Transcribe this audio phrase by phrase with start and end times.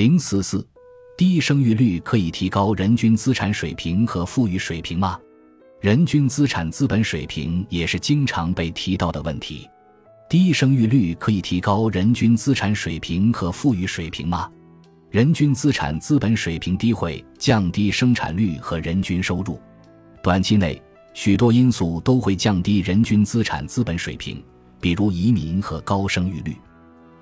[0.00, 0.66] 零四四，
[1.14, 5.20] 低生育率可以提高人均资产水平和富裕水平吗？
[5.78, 9.68] 人均资产资本水平也是经常被提到的问题。
[10.26, 14.50] 低生育率可以提高人均资产水平和富裕水平吗？
[15.10, 19.60] 人均资产资本水平低会降低生产率和人均收入。
[20.22, 20.80] 短期内，
[21.12, 24.42] 许多因素都会降低人均资产资本水平，
[24.80, 26.56] 比如移民和高生育率。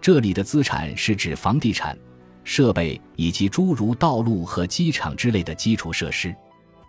[0.00, 1.98] 这里的资产是指房地产、
[2.48, 6.34] 设备以及诸如道路和机场之类的基础设施。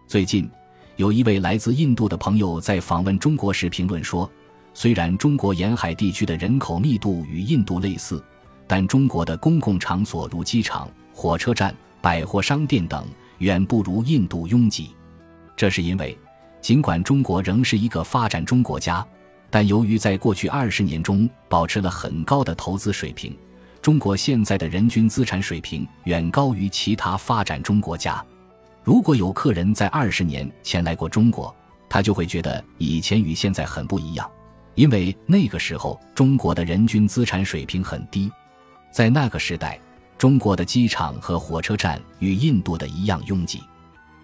[0.08, 0.50] 最近，
[0.96, 4.28] 有一位来自印度的朋友在访问中国时评论说。
[4.74, 8.24] 虽然中国沿海地区的人口密度与印度类似，
[8.68, 13.06] 但中国的公共场所如机场、火车站、百货商店等
[13.40, 14.96] 远不如印度拥挤。
[15.58, 16.18] 这是因为，
[16.62, 19.06] 尽管中国仍是一个发展中国家，
[19.50, 23.36] 但由于在过去二十年中保持了很高的投资水平，
[23.90, 28.24] 中国现在的人均资产水平远高于其他发展中国家。
[28.84, 31.52] 如果有客人在二十年前来过中国，
[31.90, 34.30] 他就会觉得以前与现在很不一样。
[34.76, 38.32] 因为那个时候中国的人均资产水平很低，
[38.94, 39.80] 在那个时代，
[40.20, 43.60] 中国的机场和火车站与印度的一样拥挤。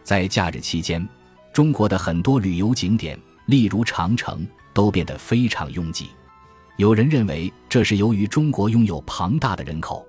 [0.04, 1.04] 在假日期间，
[1.52, 6.12] 中国的很多旅游景点，例如长城，都变得非常拥挤。
[6.78, 10.06] 有人认为这是由于中国拥有庞大的人口，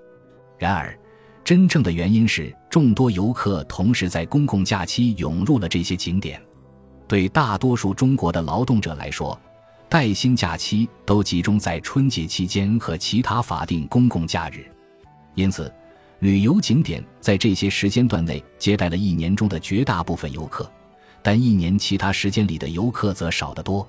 [0.57, 0.97] 然而，
[1.41, 6.41] 真正的原因是众多游客同时在公共假期涌入了这些景点。
[7.07, 9.39] 对大多数中国的劳动者来说，
[9.87, 14.69] 带薪假期都集中在春节期间和其他法定公共假日，
[15.35, 15.73] 因此，
[16.19, 20.69] 旅游景点在这些时间段内接待了一年中的绝大部分游客，
[21.23, 23.87] 但一年其他时间里的游客则少得多。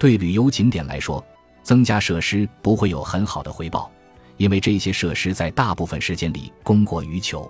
[0.00, 1.24] 对旅游景点来说，
[1.68, 3.90] 增加设施不会有很好的回报，
[4.38, 7.46] 因为这些设施在大部分时间里供过于求。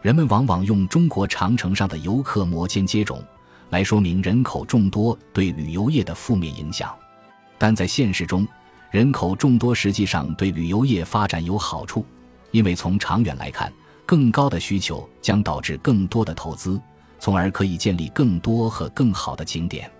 [0.00, 3.20] 人们往往用中国长城上的游客摩肩接踵
[3.70, 6.94] 来说明人口众多对旅游业的负面影响。
[7.58, 8.46] 但在现实中，
[8.92, 12.06] 人口众多实际上对旅游业发展有好处，
[12.52, 13.72] 因为从长远来看，
[14.06, 16.80] 更高的需求将导致更多的投资，
[17.18, 19.90] 从而可以建立更多和更好的景点。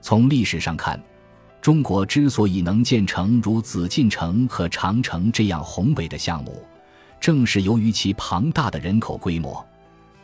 [0.00, 0.98] 从历史上看，
[1.64, 6.62] 中国之所以能建成如紫禁城和长城这样宏伟的项目，
[7.18, 9.66] 正是由于其庞大的人口规模。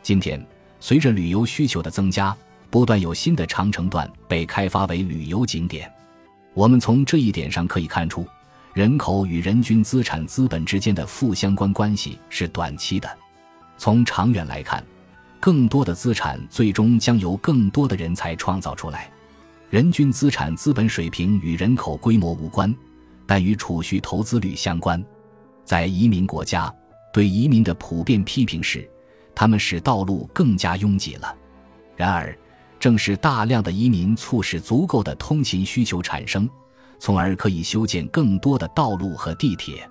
[0.03, 0.47] 今天，
[0.81, 2.37] 随着旅游需求的增加，
[2.69, 5.91] 不断有新的长城段被开发为旅游景点。
[6.53, 8.27] 我们从这一点上可以看出，
[8.75, 13.09] 人口与人均资产资本之间的负相关关系是短期的。
[13.79, 14.85] 从长远来看，
[15.41, 19.11] 更多的资产最终将由更多的人才创造出来。
[19.71, 22.75] 人均资产资本水平与人口规模无关，
[23.25, 25.01] 但与储蓄投资率相关。
[25.63, 26.75] 在移民国家，
[27.13, 28.91] 对移民的普遍批评是，
[29.33, 31.33] 他们使道路更加拥挤了。
[31.95, 32.37] 然而，
[32.81, 36.51] 正是大量的移民促使足够的通勤需求产生，
[36.99, 39.89] 从而可以修建更多的道路和地铁。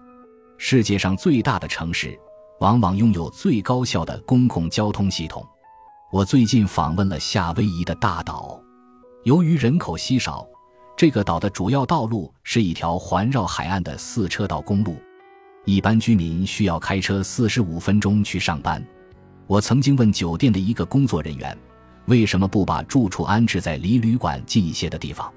[0.58, 2.20] 世界上最大的城市
[2.60, 5.42] 往往拥有最高效的公共交通系统。
[6.12, 8.62] 我最近访问了夏威夷的大岛，
[9.24, 10.48] 由于人口稀少，
[10.96, 14.96] 这个岛的主要道路是一条环绕海岸的四车道公路，
[15.66, 18.82] 一般居民需要开车四十五分钟去上班。
[19.46, 21.58] 我曾经问酒店的一个工作人员。
[22.06, 25.32] 为什么不把住处安置在离旅馆近一些的地方？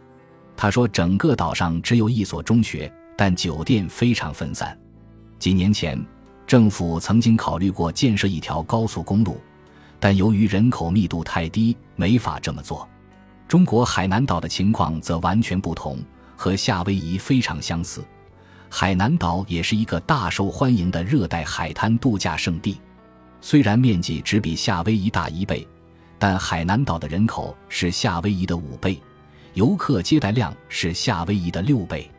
[0.57, 4.79] 他说，整个岛上只有一所中学，但酒店非常分散。
[5.39, 6.03] 几年前，
[6.47, 9.39] 政府曾经考虑过建设一条高速公路，
[10.01, 12.89] 但由于人口密度太低，没法这么做。
[13.53, 15.99] 中国海南岛的情况则完全不同，
[16.35, 18.03] 和夏威夷非常相似。
[18.71, 22.81] 海南岛也是一个大受欢迎的热带海滩度假胜地，
[23.43, 25.69] 虽然面积只比夏威夷大一倍。
[26.19, 28.99] 但海南岛的人口是夏威夷的五倍，
[29.53, 32.11] 游客接待量是夏威夷的六倍。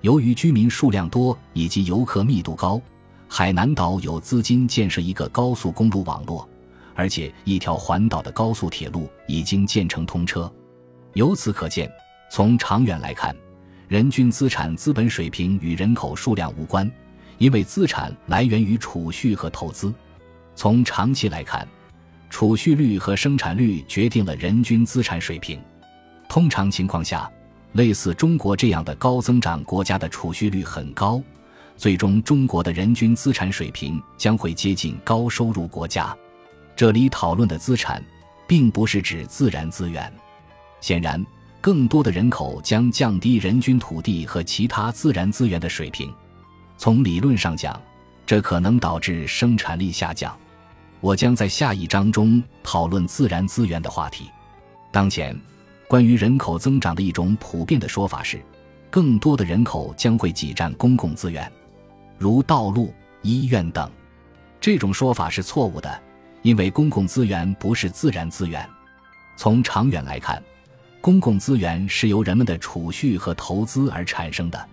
[0.00, 2.82] 由于居民数量多以及游客密度高，
[3.28, 6.48] 海南岛有资金建设一个高速公路网络，
[6.96, 10.52] 而且一条环岛的高速铁路已经建成通车。
[11.14, 11.90] 由此可见，
[12.30, 13.34] 从长远来看，
[13.88, 16.90] 人均资产资本水平与人口数量无关，
[17.38, 19.92] 因为资产来源于储蓄和投资。
[20.54, 21.66] 从长期来看。
[22.34, 25.60] 储蓄率和生产率决定了人均资产水平。
[26.30, 27.30] 通常情况下，
[27.72, 31.22] 类似中国这样的高增长国家的储蓄率很高，
[31.76, 36.16] 最终中国的人均资产水平将会接近高收入国家。
[36.74, 38.02] 这里讨论的资产，
[38.48, 40.10] 并不是指自然资源。
[40.82, 41.24] 显然，
[41.60, 46.12] 更多的人口将降低人均土地和其他自然资源的水平。
[46.76, 47.80] 从理论上讲，
[48.26, 50.36] 这可能导致生产力下降。
[51.00, 54.28] 我将在下一章中讨论自然资源的话题。
[54.90, 55.38] 当前，
[55.88, 58.42] 关于人口增长的一种普遍的说法是，
[58.90, 61.50] 更多的人口将会挤占公共资源，
[62.18, 62.92] 如道路、
[63.22, 63.88] 医院等。
[64.60, 66.02] 这种说法是错误的，
[66.42, 68.68] 因为公共资源不是自然资源。
[69.36, 70.42] 从长远来看，
[71.02, 74.68] 公共资源是由人们的储蓄和投资而产生的。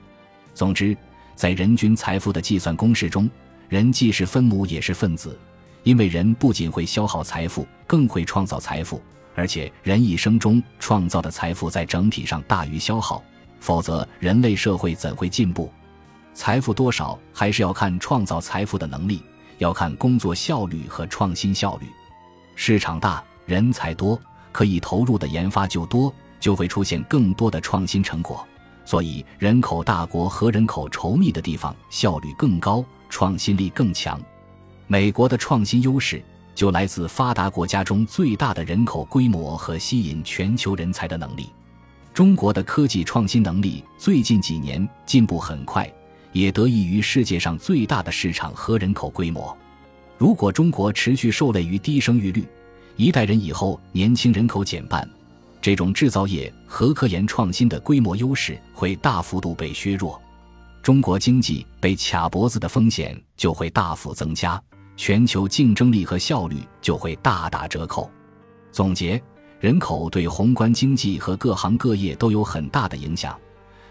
[0.53, 0.95] 总之，
[1.33, 3.27] 在人均财富的计算公式中，
[3.67, 5.37] 人既是分母也是分子，
[5.81, 9.01] 因为人不仅会消耗财富，更会创造财富，
[9.33, 13.23] 而且人一生中创造的财富在整体上大于消耗，
[13.59, 15.73] 否则人类社会怎会进步？
[16.35, 19.23] 财富多少还是要看创造财富的能力，
[19.57, 21.87] 要看工作效率和创新效率。
[22.53, 28.45] 市场大，人才多，可以投入的研发就多，就会出现更多的创新成果。
[28.85, 34.19] 所以，人口大国和人口稠密的地方效率更高，创新力更强。
[34.87, 36.23] 美国的创新优势
[36.55, 41.49] 就来自发达国家中最大的人口规模和吸引全球人才的能力。
[42.11, 45.87] 中国的科技创新能力最近几年进步很快，
[46.33, 49.55] 也得益于世界上最大的市场和人口规模。
[50.17, 52.45] 如果中国持续受累于低生育率，
[52.99, 55.09] 一代人以后年轻人口减半。
[55.61, 60.21] 这种制造业和科研创新的规模优势会大幅度被削弱，
[60.83, 64.61] 中国经济被卡脖子的风险就会大幅增加，
[64.97, 68.11] 全球竞争力和效率就会大打折扣。
[68.69, 69.21] 总结：
[69.61, 73.33] 人口对宏观经济和各行各业都有很大的影响，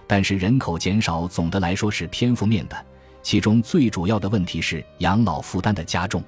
[0.07, 2.77] 但是人口减少总的来说是偏负面的，
[3.23, 6.23] 其中最主要的问题是养老负担的加重。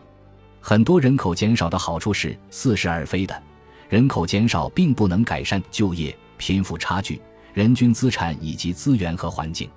[0.60, 3.42] 很多人口减少的好处是似是而非的。
[3.88, 7.20] 人口减少并不能改善就业、贫富差距、
[7.52, 9.68] 人均资产以及资源和环境。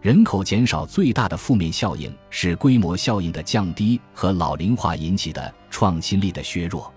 [0.00, 6.92] 人口减少最大的负面效应是规模效应的降低和老龄化引起的创新力的削弱。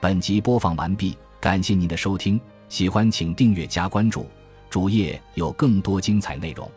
[0.00, 2.38] 本集播放完毕，感谢您的收听，
[2.68, 4.26] 喜欢请订阅加关注，
[4.68, 6.70] 主页有更多精彩内容。